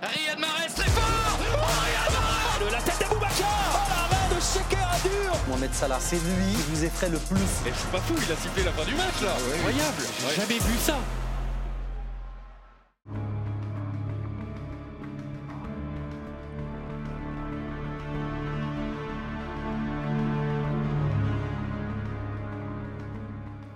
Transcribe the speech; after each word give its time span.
Riyad 0.00 0.38
Mahrez 0.38 0.68
très 0.74 0.90
fort 0.90 1.38
oh, 1.40 1.56
Riyad 1.82 2.12
Mahrez 2.12 2.70
La 2.70 2.80
tête 2.82 3.00
d'Aboubacar 3.00 3.48
Oh 3.74 3.78
la 3.90 4.16
main 4.16 4.34
de 4.34 4.40
Sheker 4.40 4.88
dur 5.02 5.32
Mohamed 5.48 5.74
Salah, 5.74 5.98
c'est 5.98 6.16
lui 6.16 6.52
qui 6.52 6.62
vous 6.70 6.84
effraie 6.84 7.08
le 7.08 7.18
plus. 7.18 7.36
Et 7.66 7.72
je 7.72 7.78
suis 7.78 7.88
pas 7.88 7.98
fou, 7.98 8.14
il 8.16 8.32
a 8.32 8.36
sifflé 8.36 8.62
la 8.62 8.72
fin 8.72 8.84
du 8.84 8.94
match 8.94 9.20
là. 9.22 9.34
Ah 9.34 9.54
Incroyable. 9.56 10.02
J'ai 10.28 10.40
jamais 10.40 10.58
vu 10.58 10.78
ça. 10.78 10.98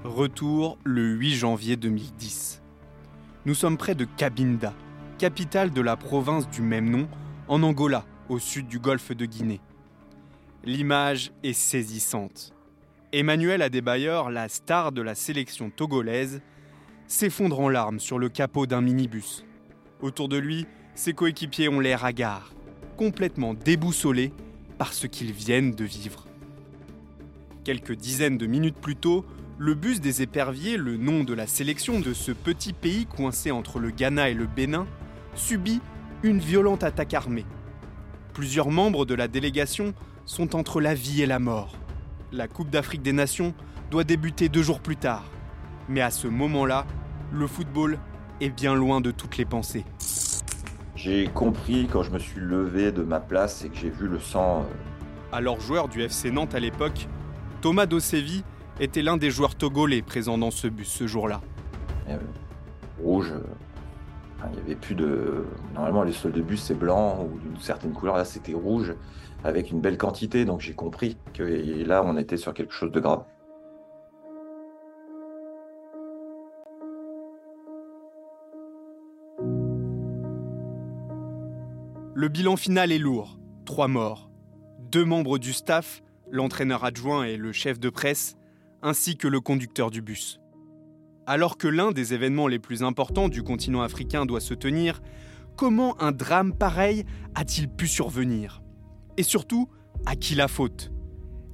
Retour 0.05 0.79
le 0.85 1.03
8 1.03 1.35
janvier 1.35 1.77
2010. 1.77 2.61
Nous 3.45 3.55
sommes 3.55 3.77
près 3.77 3.97
de 3.97 4.05
Cabinda, 4.05 4.73
capitale 5.23 5.71
de 5.71 5.81
la 5.81 5.97
province 5.97 6.51
du 6.51 6.63
même 6.63 6.91
nom, 6.91 7.09
en 7.47 7.63
Angola, 7.63 8.05
au 8.29 8.41
sud 8.41 8.67
du 8.67 8.81
golfe 8.81 9.13
de 9.13 9.25
Guinée. 9.25 9.61
L'image 10.65 11.31
est 11.45 11.53
saisissante. 11.53 12.53
Emmanuel 13.13 13.63
Adebayor, 13.63 14.31
la 14.31 14.49
star 14.49 14.91
de 14.91 15.01
la 15.01 15.15
sélection 15.15 15.71
togolaise, 15.71 16.43
s'effondre 17.07 17.61
en 17.61 17.69
larmes 17.69 18.01
sur 18.01 18.19
le 18.19 18.31
capot 18.31 18.67
d'un 18.67 18.81
minibus. 18.81 19.45
Autour 20.01 20.29
de 20.29 20.39
lui, 20.39 20.67
ses 20.97 21.13
coéquipiers 21.13 21.69
ont 21.69 21.79
l'air 21.79 22.05
hagards, 22.05 22.53
complètement 22.97 23.55
déboussolés 23.55 24.33
par 24.77 24.93
ce 24.93 25.07
qu'ils 25.07 25.31
viennent 25.31 25.77
de 25.77 25.85
vivre. 25.85 26.27
Quelques 27.63 27.95
dizaines 27.95 28.39
de 28.39 28.47
minutes 28.47 28.81
plus 28.81 28.97
tôt, 28.97 29.25
le 29.57 29.75
bus 29.75 30.01
des 30.01 30.21
éperviers, 30.21 30.77
le 30.77 30.97
nom 30.97 31.23
de 31.23 31.33
la 31.33 31.47
sélection 31.47 32.01
de 32.01 32.13
ce 32.13 32.33
petit 32.33 32.73
pays 32.73 33.07
coincé 33.07 33.53
entre 33.53 33.79
le 33.79 33.93
Ghana 33.93 34.31
et 34.31 34.35
le 34.35 34.49
Bénin, 34.49 34.89
subit 35.35 35.81
une 36.23 36.39
violente 36.39 36.85
attaque 36.85 37.15
armée. 37.15 37.47
Plusieurs 38.35 38.71
membres 38.71 39.05
de 39.05 39.15
la 39.15 39.29
délégation 39.29 39.95
sont 40.25 40.57
entre 40.57 40.81
la 40.81 40.95
vie 40.95 41.23
et 41.23 41.27
la 41.27 41.39
mort. 41.39 41.77
La 42.33 42.49
Coupe 42.49 42.71
d'Afrique 42.71 43.03
des 43.03 43.13
Nations 43.13 43.55
doit 43.91 44.05
débuter 44.05 44.49
deux 44.49 44.63
jours 44.63 44.81
plus 44.81 44.97
tard. 44.97 45.25
Mais 45.89 46.01
à 46.01 46.11
ce 46.11 46.29
moment-là, 46.29 46.87
le 47.33 47.47
football 47.47 47.99
est 48.41 48.51
bien 48.51 48.75
loin 48.75 49.01
de 49.01 49.11
toutes 49.11 49.37
les 49.37 49.45
pensées. 49.45 49.85
J'ai 50.95 51.27
compris 51.27 51.89
quand 51.91 52.03
je 52.03 52.11
me 52.11 52.19
suis 52.19 52.41
levé 52.41 52.93
de 52.93 53.03
ma 53.03 53.21
place 53.21 53.65
et 53.65 53.69
que 53.69 53.77
j'ai 53.77 53.91
vu 53.91 54.07
le 54.09 54.21
sang. 54.21 54.61
Euh, 54.61 55.37
Alors 55.37 55.61
joueur 55.61 55.89
du 55.89 56.03
FC 56.03 56.31
Nantes 56.31 56.55
à 56.55 56.61
l'époque, 56.61 57.09
Thomas 57.61 57.87
Dossevi 57.87 58.45
était 58.81 59.03
l'un 59.03 59.17
des 59.17 59.31
joueurs 59.31 59.55
togolais 59.55 60.03
présents 60.03 60.39
dans 60.39 60.51
ce 60.51 60.69
bus 60.69 60.89
ce 60.89 61.07
jour-là. 61.07 61.41
Rouge, 63.03 63.33
il 64.51 64.57
n'y 64.57 64.61
avait 64.61 64.77
plus 64.77 64.95
de. 64.95 65.45
Normalement, 65.75 66.03
les 66.03 66.13
sols 66.13 66.33
de 66.33 66.43
bus, 66.43 66.63
c'est 66.63 66.75
blanc 66.75 67.25
ou 67.25 67.39
d'une 67.39 67.59
certaine 67.59 67.93
couleur. 67.93 68.17
Là, 68.17 68.25
c'était 68.25 68.55
rouge 68.55 68.95
avec 69.45 69.71
une 69.71 69.81
belle 69.81 69.99
quantité. 69.99 70.45
Donc, 70.45 70.61
j'ai 70.61 70.75
compris 70.75 71.17
que 71.35 71.43
là, 71.43 72.03
on 72.05 72.17
était 72.17 72.37
sur 72.37 72.55
quelque 72.55 72.73
chose 72.73 72.93
de 72.93 73.01
grave. 73.01 73.25
Le 82.15 82.29
bilan 82.29 82.57
final 82.57 82.93
est 82.93 82.99
lourd. 82.99 83.39
Trois 83.65 83.89
morts. 83.89 84.31
Deux 84.79 85.05
membres 85.05 85.39
du 85.39 85.53
staff, 85.53 86.03
l'entraîneur 86.31 86.85
adjoint 86.85 87.25
et 87.25 87.37
le 87.37 87.53
chef 87.53 87.81
de 87.81 87.91
presse, 87.91 88.37
ainsi 88.83 89.17
que 89.17 89.29
le 89.29 89.41
conducteur 89.41 89.91
du 89.91 90.03
bus. 90.03 90.42
Alors 91.33 91.57
que 91.57 91.67
l'un 91.67 91.93
des 91.93 92.13
événements 92.13 92.47
les 92.47 92.59
plus 92.59 92.83
importants 92.83 93.31
du 93.31 93.43
continent 93.43 93.81
africain 93.81 94.27
doit 94.27 94.39
se 94.39 94.53
tenir, 94.53 95.01
comment 95.57 95.99
un 95.99 96.13
drame 96.13 96.53
pareil 96.53 97.07
a-t-il 97.35 97.71
pu 97.71 97.89
survenir? 97.89 98.61
Et 99.17 99.23
surtout, 99.23 99.67
à 100.05 100.15
qui 100.15 100.35
la 100.35 100.47
faute? 100.47 100.93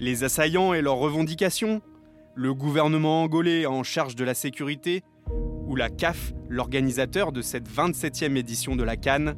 Les 0.00 0.24
assaillants 0.24 0.74
et 0.74 0.82
leurs 0.82 0.96
revendications? 0.96 1.80
Le 2.34 2.55
gouvernement 2.55 3.22
angolais 3.22 3.67
en 3.67 3.84
charge 3.84 4.17
de 4.17 4.24
la 4.24 4.34
sécurité? 4.34 5.05
Ou 5.68 5.77
la 5.77 5.90
CAF, 5.90 6.33
l'organisateur 6.48 7.30
de 7.30 7.40
cette 7.40 7.70
27e 7.70 8.34
édition 8.34 8.74
de 8.74 8.83
la 8.83 8.96
Cannes? 8.96 9.36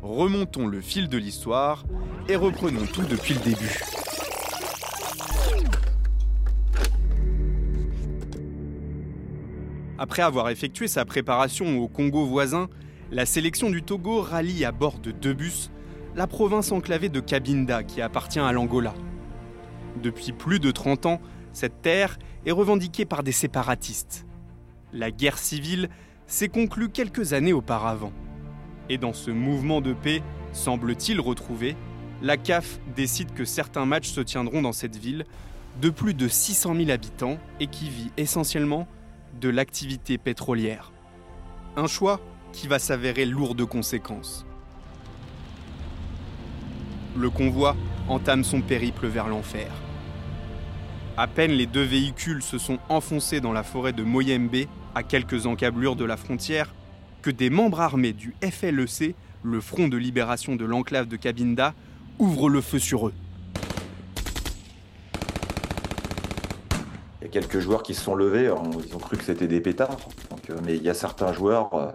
Remontons 0.00 0.68
le 0.68 0.80
fil 0.80 1.08
de 1.08 1.18
l'histoire 1.18 1.86
et 2.28 2.36
reprenons 2.36 2.86
tout 2.86 3.02
depuis 3.02 3.34
le 3.34 3.40
début. 3.40 3.80
Après 10.02 10.22
avoir 10.22 10.48
effectué 10.48 10.88
sa 10.88 11.04
préparation 11.04 11.78
au 11.78 11.86
Congo 11.86 12.24
voisin, 12.24 12.70
la 13.12 13.26
sélection 13.26 13.68
du 13.68 13.82
Togo 13.82 14.22
rallie 14.22 14.64
à 14.64 14.72
bord 14.72 14.98
de 14.98 15.10
deux 15.10 15.34
bus 15.34 15.70
la 16.16 16.26
province 16.26 16.72
enclavée 16.72 17.10
de 17.10 17.20
Cabinda 17.20 17.82
qui 17.82 18.00
appartient 18.00 18.40
à 18.40 18.50
l'Angola. 18.50 18.94
Depuis 20.02 20.32
plus 20.32 20.58
de 20.58 20.70
30 20.70 21.04
ans, 21.04 21.20
cette 21.52 21.82
terre 21.82 22.18
est 22.46 22.50
revendiquée 22.50 23.04
par 23.04 23.22
des 23.22 23.30
séparatistes. 23.30 24.24
La 24.94 25.10
guerre 25.10 25.36
civile 25.36 25.90
s'est 26.26 26.48
conclue 26.48 26.88
quelques 26.88 27.34
années 27.34 27.52
auparavant. 27.52 28.12
Et 28.88 28.96
dans 28.96 29.12
ce 29.12 29.30
mouvement 29.30 29.82
de 29.82 29.92
paix, 29.92 30.22
semble-t-il 30.54 31.20
retrouvé, 31.20 31.76
la 32.22 32.38
CAF 32.38 32.80
décide 32.96 33.34
que 33.34 33.44
certains 33.44 33.84
matchs 33.84 34.08
se 34.08 34.22
tiendront 34.22 34.62
dans 34.62 34.72
cette 34.72 34.96
ville 34.96 35.26
de 35.82 35.90
plus 35.90 36.14
de 36.14 36.26
600 36.26 36.74
000 36.74 36.90
habitants 36.90 37.36
et 37.60 37.66
qui 37.66 37.90
vit 37.90 38.10
essentiellement 38.16 38.88
de 39.38 39.48
l'activité 39.48 40.18
pétrolière. 40.18 40.92
Un 41.76 41.86
choix 41.86 42.20
qui 42.52 42.66
va 42.66 42.78
s'avérer 42.78 43.24
lourd 43.24 43.54
de 43.54 43.64
conséquences. 43.64 44.44
Le 47.16 47.30
convoi 47.30 47.76
entame 48.08 48.44
son 48.44 48.60
périple 48.60 49.06
vers 49.06 49.28
l'enfer. 49.28 49.70
À 51.16 51.26
peine 51.26 51.52
les 51.52 51.66
deux 51.66 51.82
véhicules 51.82 52.42
se 52.42 52.58
sont 52.58 52.78
enfoncés 52.88 53.40
dans 53.40 53.52
la 53.52 53.62
forêt 53.62 53.92
de 53.92 54.02
Moyembe, 54.02 54.66
à 54.94 55.02
quelques 55.02 55.46
encablures 55.46 55.96
de 55.96 56.04
la 56.04 56.16
frontière, 56.16 56.72
que 57.22 57.30
des 57.30 57.50
membres 57.50 57.80
armés 57.80 58.12
du 58.12 58.34
FLEC, 58.42 59.14
le 59.42 59.60
Front 59.60 59.88
de 59.88 59.96
libération 59.96 60.56
de 60.56 60.64
l'enclave 60.64 61.06
de 61.06 61.16
Cabinda, 61.16 61.74
ouvrent 62.18 62.48
le 62.48 62.60
feu 62.60 62.78
sur 62.78 63.08
eux. 63.08 63.14
Quelques 67.30 67.58
joueurs 67.58 67.82
qui 67.82 67.94
se 67.94 68.02
sont 68.02 68.14
levés, 68.14 68.44
ils 68.44 68.94
ont 68.94 68.98
cru 68.98 69.16
que 69.16 69.24
c'était 69.24 69.48
des 69.48 69.60
pétards. 69.60 69.96
Euh, 70.50 70.56
mais 70.64 70.76
il 70.76 70.82
y 70.82 70.90
a 70.90 70.94
certains 70.94 71.32
joueurs 71.32 71.74
euh, 71.74 71.92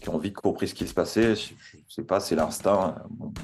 qui 0.00 0.08
ont 0.08 0.18
vite 0.18 0.34
compris 0.34 0.68
ce 0.68 0.74
qui 0.74 0.86
se 0.86 0.94
passait. 0.94 1.34
Je, 1.34 1.52
ne 1.76 1.82
sais 1.88 2.02
pas, 2.02 2.20
c'est 2.20 2.36
l'instinct. 2.36 2.96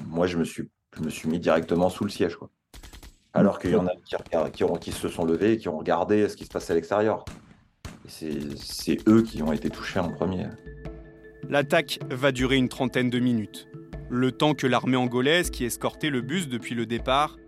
Moi, 0.06 0.26
je 0.26 0.36
me, 0.38 0.44
suis, 0.44 0.68
me 1.00 1.10
suis 1.10 1.28
mis 1.28 1.38
directement 1.38 1.88
sous 1.88 2.04
le 2.04 2.10
siège. 2.10 2.38
Alors 3.34 3.58
qu'il 3.58 3.70
y 3.70 3.76
en 3.76 3.86
a 3.86 4.50
qui, 4.78 4.92
se 4.92 5.08
sont 5.08 5.24
levés 5.24 5.52
et 5.52 5.58
qui 5.58 5.68
ont 5.68 5.78
regardé 5.78 6.28
ce 6.28 6.36
qui 6.36 6.44
se 6.44 6.50
passait 6.50 6.72
à 6.72 6.76
l'extérieur. 6.76 7.24
C'est 8.06 8.98
eux 9.08 9.22
qui 9.22 9.42
ont 9.42 9.52
été 9.52 9.70
touchés 9.70 10.00
en 10.00 10.10
premier. 10.10 10.46
L'attaque 11.48 12.00
va 12.10 12.30
durer 12.30 12.56
une 12.56 12.68
trentaine 12.68 13.10
de 13.10 13.18
minutes. 13.18 13.68
Le 14.10 14.32
temps 14.32 14.52
que 14.54 14.66
l'armée 14.66 14.96
angolaise, 14.96 15.50
qui 15.50 15.64
escortait 15.64 16.10
le 16.10 16.20
bus 16.20 16.48
depuis 16.48 16.74
le 16.74 16.84
départ, 16.84 17.38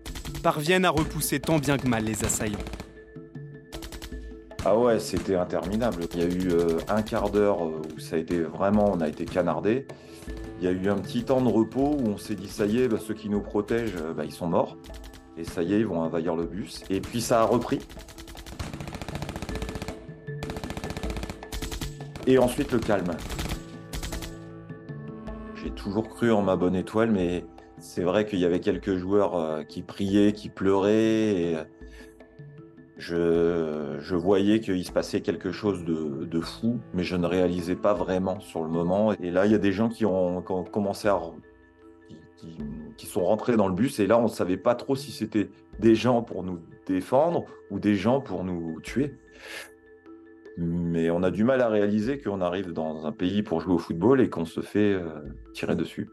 parvienne 0.42 0.86
à 0.86 0.90
repousser 0.90 1.38
tant 1.38 1.58
bien 1.58 1.76
que 1.76 1.86
mal 1.86 2.04
les 2.04 2.24
assaillants. 2.24 2.58
Ah 4.66 4.78
ouais, 4.78 4.98
c'était 4.98 5.34
interminable. 5.34 6.06
Il 6.14 6.20
y 6.20 6.22
a 6.22 6.26
eu 6.26 6.52
euh, 6.52 6.78
un 6.88 7.02
quart 7.02 7.28
d'heure 7.28 7.66
euh, 7.66 7.82
où 7.94 7.98
ça 8.00 8.16
a 8.16 8.18
été 8.18 8.40
vraiment, 8.40 8.90
on 8.94 9.00
a 9.02 9.08
été 9.08 9.26
canardé. 9.26 9.86
Il 10.58 10.64
y 10.64 10.68
a 10.68 10.70
eu 10.70 10.88
un 10.88 10.96
petit 10.96 11.22
temps 11.22 11.42
de 11.42 11.50
repos 11.50 11.98
où 12.00 12.08
on 12.08 12.16
s'est 12.16 12.34
dit 12.34 12.48
ça 12.48 12.64
y 12.64 12.80
est, 12.80 12.88
bah, 12.88 12.96
ceux 12.98 13.12
qui 13.12 13.28
nous 13.28 13.42
protègent, 13.42 13.96
euh, 14.00 14.14
bah, 14.14 14.24
ils 14.24 14.32
sont 14.32 14.46
morts. 14.46 14.78
Et 15.36 15.44
ça 15.44 15.62
y 15.62 15.74
est, 15.74 15.80
ils 15.80 15.86
vont 15.86 16.00
envahir 16.00 16.34
le 16.34 16.46
bus. 16.46 16.82
Et 16.88 17.02
puis 17.02 17.20
ça 17.20 17.42
a 17.42 17.44
repris. 17.44 17.80
Et 22.26 22.38
ensuite 22.38 22.72
le 22.72 22.78
calme. 22.78 23.10
J'ai 25.62 25.72
toujours 25.72 26.08
cru 26.08 26.32
en 26.32 26.40
ma 26.40 26.56
bonne 26.56 26.74
étoile, 26.74 27.10
mais 27.10 27.44
c'est 27.78 28.02
vrai 28.02 28.24
qu'il 28.24 28.38
y 28.38 28.46
avait 28.46 28.60
quelques 28.60 28.96
joueurs 28.96 29.66
qui 29.66 29.82
priaient, 29.82 30.32
qui 30.32 30.48
pleuraient. 30.48 31.66
Je, 33.04 34.14
voyais 34.14 34.60
qu'il 34.60 34.84
se 34.84 34.92
passait 34.92 35.20
quelque 35.20 35.52
chose 35.52 35.84
de, 35.84 36.40
fou, 36.40 36.80
mais 36.92 37.02
je 37.02 37.16
ne 37.16 37.26
réalisais 37.26 37.76
pas 37.76 37.94
vraiment 37.94 38.40
sur 38.40 38.62
le 38.62 38.70
moment. 38.70 39.12
Et 39.12 39.30
là, 39.30 39.46
il 39.46 39.52
y 39.52 39.54
a 39.54 39.58
des 39.58 39.72
gens 39.72 39.88
qui 39.88 40.06
ont, 40.06 40.42
commencé 40.42 41.08
à. 41.08 41.20
Qui, 42.96 43.06
sont 43.06 43.24
rentrés 43.24 43.56
dans 43.56 43.68
le 43.68 43.74
bus, 43.74 43.98
et 44.00 44.06
là, 44.06 44.18
on 44.18 44.24
ne 44.24 44.28
savait 44.28 44.56
pas 44.56 44.74
trop 44.74 44.96
si 44.96 45.10
c'était 45.12 45.48
des 45.78 45.94
gens 45.94 46.22
pour 46.22 46.42
nous 46.42 46.60
défendre 46.86 47.44
ou 47.70 47.78
des 47.78 47.94
gens 47.94 48.20
pour 48.20 48.44
nous 48.44 48.80
tuer. 48.82 49.14
Mais 50.56 51.10
on 51.10 51.22
a 51.22 51.30
du 51.30 51.42
mal 51.42 51.60
à 51.60 51.68
réaliser 51.68 52.18
qu'on 52.18 52.40
arrive 52.40 52.72
dans 52.72 53.06
un 53.06 53.12
pays 53.12 53.42
pour 53.42 53.60
jouer 53.60 53.74
au 53.74 53.78
football 53.78 54.20
et 54.20 54.28
qu'on 54.28 54.44
se 54.44 54.60
fait 54.60 54.92
euh, 54.92 55.08
tirer 55.52 55.74
dessus. 55.74 56.08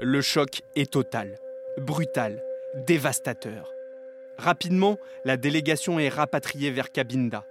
Le 0.00 0.20
choc 0.20 0.62
est 0.76 0.92
total, 0.92 1.40
brutal, 1.76 2.40
dévastateur. 2.86 3.72
Rapidement, 4.36 4.96
la 5.24 5.36
délégation 5.36 5.98
est 5.98 6.08
rapatriée 6.08 6.70
vers 6.70 6.92
Cabinda. 6.92 7.44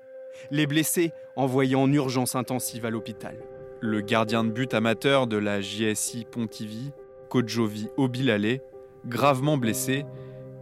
Les 0.49 0.65
blessés 0.65 1.11
envoyés 1.35 1.75
en 1.75 1.91
urgence 1.91 2.35
intensive 2.35 2.85
à 2.85 2.89
l'hôpital. 2.89 3.35
Le 3.81 3.99
gardien 3.99 4.45
de 4.45 4.51
but 4.51 4.73
amateur 4.73 5.27
de 5.27 5.35
la 5.35 5.59
JSI 5.59 6.23
Pontivy, 6.23 6.93
Kojovi 7.27 7.89
Obilale, 7.97 8.61
gravement 9.05 9.57
blessé, 9.57 10.05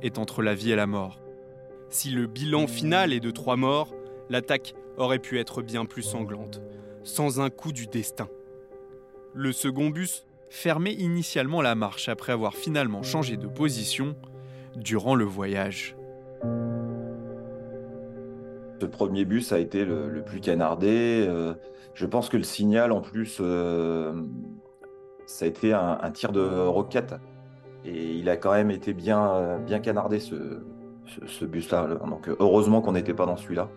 est 0.01 0.17
entre 0.17 0.41
la 0.41 0.55
vie 0.55 0.71
et 0.71 0.75
la 0.75 0.87
mort. 0.87 1.21
Si 1.91 2.09
le 2.09 2.25
bilan 2.25 2.65
final 2.65 3.13
est 3.13 3.19
de 3.19 3.29
trois 3.29 3.57
morts, 3.57 3.93
l'attaque 4.31 4.73
aurait 4.97 5.19
pu 5.19 5.39
être 5.39 5.61
bien 5.61 5.85
plus 5.85 6.01
sanglante, 6.01 6.63
sans 7.03 7.39
un 7.39 7.51
coup 7.51 7.71
du 7.71 7.85
destin. 7.85 8.27
Le 9.35 9.51
second 9.51 9.91
bus 9.91 10.25
fermait 10.55 10.93
initialement 10.93 11.61
la 11.61 11.75
marche 11.75 12.07
après 12.07 12.31
avoir 12.31 12.55
finalement 12.55 13.03
changé 13.03 13.35
de 13.35 13.45
position 13.45 14.15
durant 14.75 15.13
le 15.13 15.25
voyage. 15.25 15.97
Ce 18.81 18.85
premier 18.85 19.25
bus 19.25 19.51
a 19.51 19.59
été 19.59 19.83
le, 19.85 20.23
plus 20.25 20.39
canardé. 20.39 21.25
Euh, 21.27 21.53
je 21.93 22.05
pense 22.05 22.29
que 22.29 22.37
le 22.37 22.43
signal, 22.43 22.91
en 22.93 23.01
plus, 23.01 23.39
euh, 23.41 24.13
ça 25.25 25.45
a 25.45 25.47
été 25.47 25.73
un, 25.73 26.11
tir 26.11 26.31
de 26.31 26.41
roquette. 26.41 27.15
Et 27.83 28.13
il 28.13 28.29
a 28.29 28.37
quand 28.37 28.53
même 28.53 28.71
été 28.71 28.93
bien, 28.93 29.59
bien 29.59 29.79
canardé, 29.79 30.19
ce, 30.19 31.45
bus-là. 31.45 31.87
Donc, 32.05 32.29
heureusement 32.39 32.81
qu'on 32.81 32.93
n'était 32.93 33.13
pas 33.13 33.25
dans 33.25 33.37
celui-là. 33.37 33.69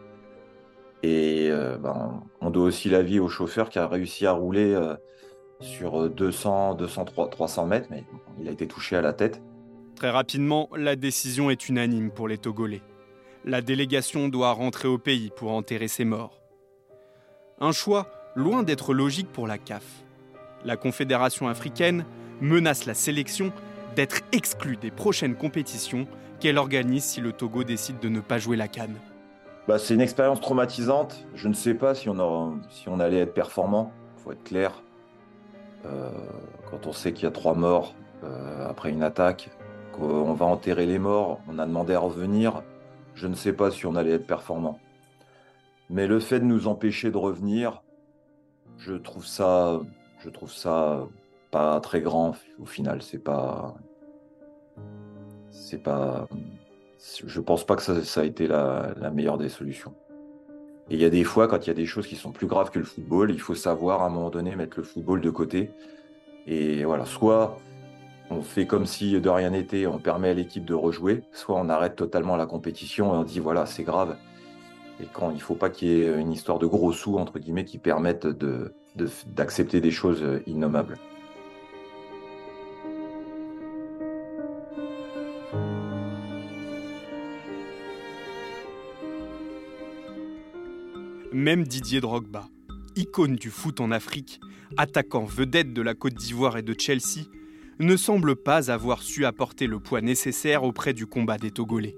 Et 1.03 1.49
euh, 1.51 1.77
ben, 1.77 2.23
on 2.41 2.51
doit 2.51 2.65
aussi 2.65 2.89
la 2.89 3.03
vie 3.03 3.21
au 3.21 3.29
chauffeur 3.29 3.69
qui 3.69 3.79
a 3.79 3.87
réussi 3.87 4.27
à 4.27 4.33
rouler 4.33 4.75
sur 5.61 6.09
200, 6.09 6.75
200, 6.75 7.07
300 7.31 7.67
mètres, 7.67 7.89
mais 7.91 8.05
il 8.41 8.49
a 8.49 8.53
été 8.53 8.67
touché 8.67 8.97
à 8.97 9.03
la 9.03 9.13
tête. 9.13 9.41
Très 9.97 10.11
rapidement, 10.11 10.69
la 10.77 10.95
décision 10.95 11.51
est 11.51 11.69
unanime 11.69 12.11
pour 12.11 12.29
les 12.29 12.39
Togolais. 12.39 12.83
La 13.45 13.63
délégation 13.63 14.29
doit 14.29 14.53
rentrer 14.53 14.89
au 14.89 14.99
pays 14.99 15.31
pour 15.35 15.53
enterrer 15.53 15.89
ses 15.89 16.05
morts. 16.05 16.41
Un 17.61 17.73
choix 17.73 18.07
loin 18.37 18.63
d'être 18.63 18.95
logique 18.95 19.33
pour 19.33 19.47
la 19.47 19.59
CAF. 19.59 19.85
La 20.65 20.77
Confédération 20.77 21.49
africaine 21.49 22.05
menace 22.41 22.87
la 22.87 22.95
sélection 22.95 23.53
d'être 23.97 24.21
exclue 24.33 24.77
des 24.77 24.91
prochaines 24.93 25.35
compétitions 25.35 26.07
qu'elle 26.39 26.59
organise 26.59 27.05
si 27.05 27.21
le 27.21 27.33
Togo 27.33 27.65
décide 27.65 27.99
de 27.99 28.09
ne 28.09 28.21
pas 28.21 28.39
jouer 28.39 28.57
la 28.57 28.69
canne. 28.69 28.95
Bah, 29.67 29.79
c'est 29.79 29.95
une 29.95 30.01
expérience 30.01 30.41
traumatisante. 30.41 31.27
Je 31.35 31.49
ne 31.49 31.55
sais 31.55 31.75
pas 31.75 31.95
si 31.95 32.09
on, 32.09 32.61
si 32.71 32.89
on 32.89 33.01
allait 33.01 33.19
être 33.19 33.35
performant. 33.35 33.93
Il 34.17 34.23
faut 34.23 34.33
être 34.33 34.45
clair. 34.45 34.83
Euh, 35.87 36.11
quand 36.71 36.87
on 36.87 36.93
sait 36.93 37.13
qu'il 37.13 37.25
y 37.25 37.27
a 37.27 37.31
trois 37.31 37.55
morts 37.55 37.95
euh, 38.25 38.69
après 38.69 38.91
une 38.91 39.03
attaque, 39.03 39.51
on 40.01 40.33
va 40.33 40.47
enterrer 40.47 40.87
les 40.87 40.99
morts, 40.99 41.41
on 41.49 41.59
a 41.59 41.67
demandé 41.67 41.95
à 41.95 41.99
revenir, 41.99 42.63
je 43.15 43.27
ne 43.27 43.35
sais 43.35 43.53
pas 43.53 43.71
si 43.71 43.85
on 43.87 43.97
allait 43.97 44.13
être 44.13 44.27
performant. 44.27 44.79
Mais 45.91 46.07
le 46.07 46.21
fait 46.21 46.41
de 46.41 46.45
nous 46.45 46.69
empêcher 46.69 47.11
de 47.11 47.17
revenir, 47.17 47.83
je 48.77 48.95
trouve 48.95 49.27
ça, 49.27 49.81
je 50.21 50.29
trouve 50.31 50.53
ça 50.53 51.07
pas 51.51 51.81
très 51.81 52.01
grand 52.01 52.37
au 52.61 52.67
final. 52.67 53.03
C'est 53.03 53.19
pas, 53.19 53.75
c'est 55.51 55.83
pas, 55.83 56.29
je 57.27 57.41
pense 57.41 57.65
pas 57.65 57.77
que 57.77 57.83
ça, 57.83 58.21
a 58.21 58.25
été 58.25 58.47
la, 58.47 58.95
meilleure 59.13 59.39
des 59.39 59.49
solutions. 59.49 59.95
Et 60.90 60.94
il 60.94 61.00
y 61.00 61.05
a 61.05 61.11
des 61.11 61.25
fois, 61.25 61.49
quand 61.49 61.67
il 61.67 61.69
y 61.69 61.70
a 61.70 61.75
des 61.75 61.87
choses 61.87 62.06
qui 62.06 62.17
sont 62.17 62.32
plus 62.32 62.46
graves 62.46 62.70
que 62.70 62.79
le 62.79 62.85
football, 62.85 63.31
il 63.31 63.40
faut 63.40 63.55
savoir 63.55 64.02
à 64.02 64.06
un 64.06 64.08
moment 64.08 64.31
donné 64.31 64.56
mettre 64.56 64.79
le 64.79 64.85
football 64.85 65.20
de 65.20 65.31
côté. 65.31 65.70
Et 66.46 66.85
voilà, 66.85 67.05
soit 67.05 67.58
on 68.31 68.40
fait 68.43 68.67
comme 68.67 68.87
si 68.87 69.20
de 69.20 69.29
rien 69.29 69.50
n'était, 69.50 69.87
on 69.87 69.99
permet 69.99 70.31
à 70.31 70.35
l'équipe 70.35 70.64
de 70.64 70.75
rejouer, 70.75 71.23
soit 71.32 71.56
on 71.56 71.69
arrête 71.69 71.96
totalement 71.96 72.37
la 72.37 72.46
compétition 72.46 73.14
et 73.14 73.19
on 73.19 73.25
dit 73.25 73.38
voilà, 73.38 73.67
c'est 73.67 73.85
grave. 73.85 74.17
Et 75.00 75.06
quand 75.12 75.31
il 75.31 75.37
ne 75.37 75.40
faut 75.40 75.55
pas 75.55 75.70
qu'il 75.70 75.88
y 75.88 76.02
ait 76.02 76.19
une 76.19 76.32
histoire 76.32 76.58
de 76.58 76.67
gros 76.67 76.93
sous, 76.93 77.19
entre 77.19 77.38
guillemets, 77.38 77.64
qui 77.64 77.79
permettent 77.79 78.26
d'accepter 79.26 79.81
des 79.81 79.90
choses 79.90 80.25
innommables. 80.46 80.99
Même 91.49 91.65
Didier 91.65 92.03
Drogba, 92.03 92.45
icône 92.95 93.37
du 93.37 93.49
foot 93.49 93.81
en 93.81 93.91
Afrique, 93.91 94.39
attaquant 94.77 95.25
vedette 95.25 95.73
de 95.73 95.81
la 95.81 95.95
Côte 95.95 96.12
d'Ivoire 96.12 96.59
et 96.59 96.62
de 96.62 96.75
Chelsea, 96.79 97.25
ne 97.79 97.97
semble 97.97 98.37
pas 98.37 98.71
avoir 98.71 99.00
su 99.00 99.25
apporter 99.25 99.67
le 99.67 99.81
poids 99.81 100.03
nécessaire 100.03 100.62
auprès 100.62 100.93
du 100.93 101.06
combat 101.06 101.39
des 101.39 101.50
Togolais. 101.50 101.97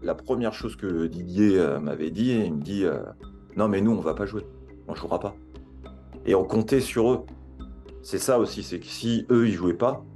La 0.00 0.14
première 0.14 0.54
chose 0.54 0.76
que 0.76 1.08
Didier 1.08 1.58
euh, 1.58 1.78
m'avait 1.78 2.10
dit, 2.10 2.30
il 2.30 2.54
me 2.54 2.62
dit 2.62 2.86
euh, 2.86 3.02
Non, 3.54 3.68
mais 3.68 3.82
nous, 3.82 3.90
on 3.90 4.00
va 4.00 4.14
pas 4.14 4.24
jouer, 4.24 4.46
on 4.88 4.92
ne 4.92 4.96
jouera 4.96 5.20
pas. 5.20 5.36
Et 6.24 6.34
on 6.34 6.44
comptait 6.44 6.80
sur 6.80 7.12
eux. 7.12 7.26
C'est 8.02 8.16
ça 8.16 8.38
aussi, 8.38 8.62
c'est 8.62 8.80
que 8.80 8.86
si 8.86 9.26
eux, 9.28 9.46
ils 9.46 9.52
jouaient 9.52 9.74
pas, 9.74 10.06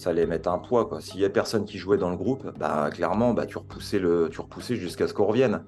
ça 0.00 0.10
allait 0.10 0.26
mettre 0.26 0.48
un 0.48 0.58
poids. 0.58 0.88
S'il 1.00 1.20
y 1.20 1.24
a 1.26 1.30
personne 1.30 1.66
qui 1.66 1.76
jouait 1.76 1.98
dans 1.98 2.10
le 2.10 2.16
groupe, 2.16 2.50
bah, 2.58 2.88
clairement, 2.90 3.34
bah, 3.34 3.44
tu 3.44 3.58
repoussais, 3.58 3.98
le, 3.98 4.28
tu 4.30 4.40
repoussais 4.40 4.76
jusqu'à 4.76 5.06
ce 5.06 5.12
qu'on 5.12 5.26
revienne. 5.26 5.62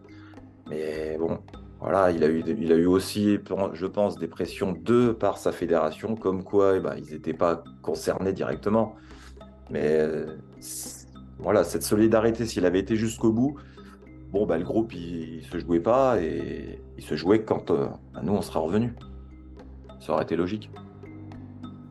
Mais 0.71 1.19
bon, 1.19 1.39
voilà, 1.81 2.11
il 2.11 2.25
a 2.25 2.29
eu, 2.29 2.43
il 2.47 2.73
a 2.73 2.77
eu 2.77 2.87
aussi, 2.87 3.39
je 3.75 3.87
pense, 3.87 4.17
des 4.17 4.29
pressions 4.29 4.73
de 4.73 5.13
par 5.13 5.37
sa 5.37 5.53
fédération, 5.53 6.17
comme 6.17 6.45
quoi 6.45 6.77
eh 6.77 6.81
ben, 6.81 6.95
ils 6.97 7.13
n'étaient 7.13 7.35
pas 7.35 7.63
concernés 7.83 8.33
directement. 8.33 8.97
Mais 9.71 10.01
voilà, 11.39 11.63
cette 11.63 11.83
solidarité, 11.83 12.47
s'il 12.47 12.65
avait 12.65 12.81
été 12.81 12.97
jusqu'au 12.97 13.33
bout, 13.33 13.59
bon, 14.31 14.47
bah, 14.47 14.57
le 14.57 14.65
groupe, 14.65 14.95
il, 14.95 15.39
ne 15.39 15.43
se 15.43 15.59
jouait 15.59 15.81
pas 15.81 16.23
et 16.23 16.81
il 16.97 17.05
se 17.05 17.17
jouait 17.17 17.43
quand 17.43 17.71
euh, 17.71 17.89
bah, 18.15 18.21
nous, 18.23 18.33
on 18.33 18.41
sera 18.41 18.61
revenus. 18.61 18.93
Ça 20.01 20.15
aurait 20.15 20.25
été 20.25 20.37
logique. 20.37 20.71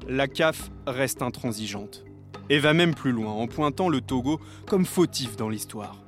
La 0.07 0.27
CAF 0.27 0.71
reste 0.87 1.21
intransigeante 1.21 2.03
et 2.51 2.59
va 2.59 2.73
même 2.73 2.93
plus 2.93 3.13
loin 3.13 3.31
en 3.31 3.47
pointant 3.47 3.87
le 3.87 4.01
Togo 4.01 4.41
comme 4.67 4.85
fautif 4.85 5.37
dans 5.37 5.47
l'histoire. 5.47 6.03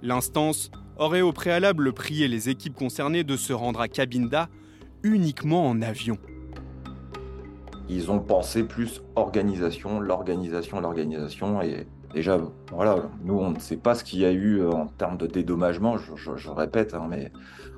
L'instance 0.00 0.70
aurait 0.96 1.22
au 1.22 1.32
préalable 1.32 1.92
prié 1.92 2.28
les 2.28 2.48
équipes 2.48 2.76
concernées 2.76 3.24
de 3.24 3.36
se 3.36 3.52
rendre 3.52 3.80
à 3.80 3.88
Cabinda 3.88 4.48
uniquement 5.02 5.68
en 5.68 5.82
avion. 5.82 6.18
Ils 7.88 8.12
ont 8.12 8.20
pensé 8.20 8.62
plus 8.62 9.02
organisation, 9.16 9.98
l'organisation, 9.98 10.80
l'organisation. 10.80 11.60
Et 11.62 11.88
déjà, 12.14 12.38
voilà, 12.70 13.02
nous, 13.24 13.34
on 13.34 13.50
ne 13.50 13.58
sait 13.58 13.76
pas 13.76 13.96
ce 13.96 14.04
qu'il 14.04 14.20
y 14.20 14.24
a 14.24 14.30
eu 14.30 14.60
euh, 14.60 14.70
en 14.70 14.86
termes 14.86 15.16
de 15.16 15.26
dédommagement, 15.26 15.96
je, 15.98 16.50
répète, 16.50 16.94
hein, 16.94 17.08
mais 17.10 17.32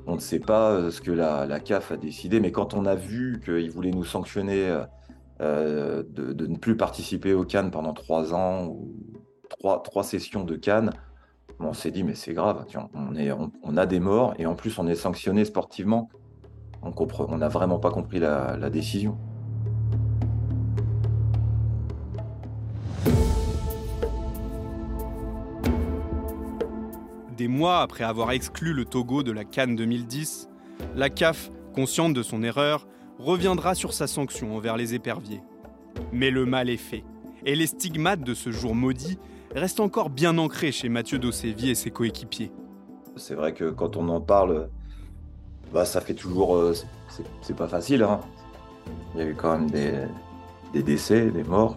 on 0.06 0.16
ne 0.16 0.20
sait 0.20 0.40
pas 0.40 0.72
euh, 0.72 0.90
ce 0.90 1.00
que 1.00 1.10
la, 1.10 1.60
CAF 1.60 1.92
a 1.92 1.96
décidé. 1.96 2.38
Mais 2.38 2.52
quand 2.52 2.74
on 2.74 2.84
a 2.84 2.94
vu 2.94 3.40
qu'ils 3.42 3.70
voulaient 3.70 3.92
nous 3.92 4.04
sanctionner 4.04 4.78
euh, 5.40 6.02
de, 6.08 6.46
ne 6.46 6.56
plus 6.56 6.76
participer 6.76 7.32
au 7.32 7.44
Cannes 7.44 7.70
pendant 7.70 7.92
trois 7.92 8.34
ans 8.34 8.66
ou 8.66 8.92
trois, 9.48 9.82
trois 9.82 10.02
sessions 10.02 10.44
de 10.44 10.56
Cannes, 10.56 10.90
on 11.60 11.72
s'est 11.72 11.90
dit, 11.90 12.04
mais 12.04 12.14
c'est 12.14 12.34
grave, 12.34 12.64
on, 12.94 13.14
est, 13.14 13.30
on, 13.32 13.76
a 13.76 13.86
des 13.86 14.00
morts 14.00 14.34
et 14.38 14.46
en 14.46 14.54
plus 14.54 14.78
on 14.78 14.86
est 14.86 14.94
sanctionné 14.94 15.44
sportivement. 15.44 16.08
On 16.82 17.36
n'a 17.36 17.48
vraiment 17.48 17.78
pas 17.78 17.90
compris 17.90 18.20
la, 18.20 18.70
décision. 18.70 19.18
Des 27.36 27.48
mois 27.48 27.80
après 27.80 28.04
avoir 28.04 28.30
exclu 28.30 28.72
le 28.72 28.84
Togo 28.84 29.22
de 29.22 29.32
la 29.32 29.44
Cannes 29.44 29.76
2010, 29.76 30.48
la 30.94 31.10
CAF, 31.10 31.50
consciente 31.74 32.14
de 32.14 32.22
son 32.22 32.42
erreur, 32.42 32.86
reviendra 33.18 33.74
sur 33.74 33.92
sa 33.92 34.06
sanction 34.06 34.56
envers 34.56 34.76
les 34.76 34.94
éperviers. 34.94 35.42
Mais 36.12 36.30
le 36.30 36.46
mal 36.46 36.70
est 36.70 36.76
fait, 36.76 37.04
et 37.44 37.54
les 37.54 37.66
stigmates 37.66 38.22
de 38.22 38.34
ce 38.34 38.50
jour 38.50 38.74
maudit 38.74 39.18
reste 39.54 39.80
encore 39.80 40.10
bien 40.10 40.38
ancré 40.38 40.72
chez 40.72 40.88
Mathieu 40.88 41.18
Dossévi 41.18 41.70
et 41.70 41.74
ses 41.74 41.90
coéquipiers. 41.90 42.52
C'est 43.16 43.34
vrai 43.34 43.52
que 43.52 43.70
quand 43.70 43.96
on 43.96 44.08
en 44.08 44.20
parle, 44.20 44.68
bah, 45.72 45.84
ça 45.84 46.00
fait 46.00 46.14
toujours. 46.14 46.56
Euh, 46.56 46.74
c'est 47.40 47.56
pas 47.56 47.68
facile. 47.68 48.02
Hein. 48.02 48.20
Il 49.14 49.20
y 49.20 49.24
a 49.24 49.26
eu 49.26 49.34
quand 49.34 49.58
même 49.58 49.70
des, 49.70 50.82
décès, 50.82 51.30
des 51.30 51.44
morts. 51.44 51.76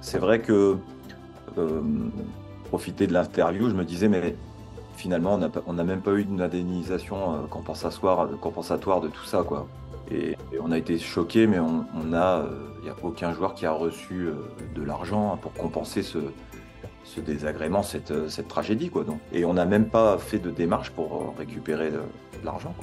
C'est 0.00 0.18
vrai 0.18 0.40
que 0.40 0.76
euh, 1.56 1.82
profiter 2.64 3.06
de 3.06 3.12
l'interview, 3.12 3.70
je 3.70 3.74
me 3.74 3.84
disais, 3.84 4.08
mais 4.08 4.36
finalement, 4.96 5.38
on 5.66 5.72
n'a 5.72 5.84
même 5.84 6.02
pas 6.02 6.12
eu 6.12 6.22
une 6.22 6.40
indemnisation 6.40 7.34
euh, 7.34 7.46
compensatoire, 7.48 8.28
compensatoire 8.40 9.00
de 9.00 9.08
tout 9.08 9.24
ça. 9.24 9.42
quoi. 9.42 9.66
Et, 10.10 10.36
on 10.60 10.70
a 10.70 10.78
été 10.78 10.98
choqués, 10.98 11.46
mais 11.46 11.58
on, 11.58 12.12
a, 12.12 12.40
euh, 12.40 12.68
il 12.78 12.84
n'y 12.84 12.90
a 12.90 12.96
aucun 13.02 13.32
joueur 13.32 13.54
qui 13.54 13.66
a 13.66 13.72
reçu 13.72 14.26
euh, 14.26 14.34
de 14.74 14.82
l'argent 14.82 15.32
hein, 15.32 15.38
pour 15.40 15.52
compenser 15.52 16.02
ce, 16.02 16.18
désagrément, 17.20 17.82
cette, 17.82 18.10
euh, 18.10 18.28
cette 18.28 18.48
tragédie. 18.48 18.90
Quoi, 18.90 19.04
donc. 19.04 19.20
Et 19.32 19.44
on 19.44 19.54
n'a 19.54 19.66
même 19.66 19.88
pas 19.88 20.18
fait 20.18 20.38
de 20.38 20.50
démarche 20.50 20.90
pour 20.90 21.34
récupérer 21.38 21.90
de 21.90 22.00
l'argent. 22.44 22.74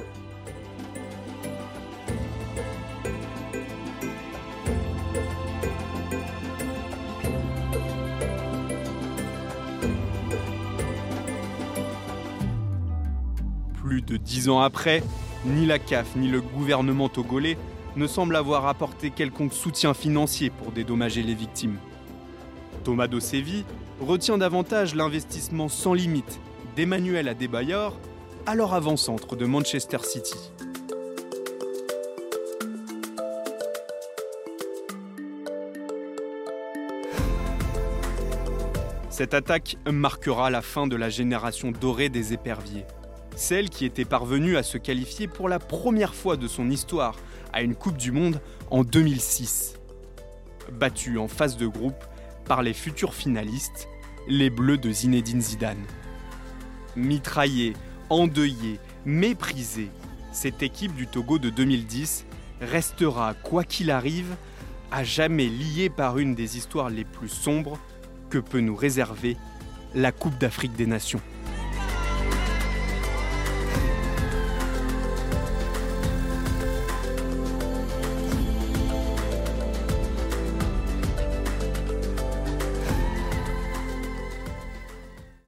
Plus 13.73 14.01
de 14.01 14.17
dix 14.17 14.49
ans 14.49 14.61
après, 14.61 15.01
ni 15.45 15.65
la 15.65 15.79
CAF 15.79 16.15
ni 16.15 16.27
le 16.27 16.41
gouvernement 16.41 17.09
togolais 17.09 17.57
ne 17.95 18.07
semblent 18.07 18.35
avoir 18.35 18.67
apporté 18.67 19.09
quelconque 19.09 19.53
soutien 19.53 19.93
financier 19.93 20.49
pour 20.49 20.71
dédommager 20.71 21.23
les 21.23 21.33
victimes. 21.33 21.77
Thomas 22.83 23.07
Dosevi 23.07 23.65
retient 23.99 24.37
davantage 24.37 24.95
l'investissement 24.95 25.69
sans 25.69 25.93
limite 25.93 26.39
d'Emmanuel 26.75 27.27
Adebayor, 27.27 27.99
alors 28.45 28.73
avant-centre 28.73 29.35
de 29.35 29.45
Manchester 29.45 29.99
City. 30.03 30.51
Cette 39.09 39.33
attaque 39.35 39.77
marquera 39.85 40.49
la 40.49 40.63
fin 40.63 40.87
de 40.87 40.95
la 40.95 41.09
génération 41.09 41.71
dorée 41.71 42.09
des 42.09 42.33
éperviers. 42.33 42.85
Celle 43.35 43.69
qui 43.69 43.85
était 43.85 44.05
parvenue 44.05 44.57
à 44.57 44.63
se 44.63 44.77
qualifier 44.77 45.27
pour 45.27 45.49
la 45.49 45.59
première 45.59 46.13
fois 46.13 46.37
de 46.37 46.47
son 46.47 46.69
histoire 46.69 47.15
à 47.53 47.61
une 47.61 47.75
Coupe 47.75 47.97
du 47.97 48.11
Monde 48.11 48.41
en 48.69 48.83
2006. 48.83 49.75
Battue 50.73 51.17
en 51.17 51.27
phase 51.27 51.57
de 51.57 51.67
groupe 51.67 52.03
par 52.45 52.61
les 52.61 52.73
futurs 52.73 53.13
finalistes, 53.13 53.87
les 54.27 54.49
Bleus 54.49 54.77
de 54.77 54.91
Zinedine 54.91 55.41
Zidane. 55.41 55.85
Mitraillée, 56.95 57.73
endeuillée, 58.09 58.79
méprisée, 59.05 59.89
cette 60.31 60.63
équipe 60.63 60.95
du 60.95 61.07
Togo 61.07 61.39
de 61.39 61.49
2010 61.49 62.25
restera, 62.61 63.33
quoi 63.33 63.63
qu'il 63.63 63.91
arrive, 63.91 64.35
à 64.91 65.03
jamais 65.03 65.47
liée 65.47 65.89
par 65.89 66.19
une 66.19 66.35
des 66.35 66.57
histoires 66.57 66.89
les 66.89 67.05
plus 67.05 67.29
sombres 67.29 67.79
que 68.29 68.37
peut 68.37 68.59
nous 68.59 68.75
réserver 68.75 69.37
la 69.95 70.11
Coupe 70.11 70.37
d'Afrique 70.37 70.75
des 70.75 70.85
Nations. 70.85 71.21